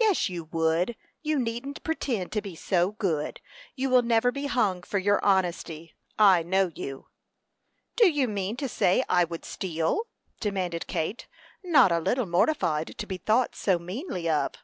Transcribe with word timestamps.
"Yes, 0.00 0.30
you 0.30 0.44
would! 0.44 0.96
You 1.20 1.38
needn't 1.38 1.84
pretend 1.84 2.32
to 2.32 2.40
be 2.40 2.56
so 2.56 2.92
good. 2.92 3.42
You 3.76 3.90
will 3.90 4.00
never 4.00 4.32
be 4.32 4.46
hung 4.46 4.82
for 4.82 4.96
your 4.98 5.22
honesty. 5.22 5.92
I 6.18 6.42
know 6.42 6.72
you." 6.74 7.08
"Do 7.94 8.08
you 8.08 8.28
mean 8.28 8.56
to 8.56 8.66
say 8.66 9.04
I 9.10 9.24
would 9.24 9.44
steal?" 9.44 10.06
demanded 10.40 10.86
Kate, 10.86 11.26
not 11.62 11.92
a 11.92 12.00
little 12.00 12.24
mortified 12.24 12.96
to 12.96 13.06
be 13.06 13.18
thought 13.18 13.54
so 13.54 13.78
meanly 13.78 14.26
of. 14.26 14.54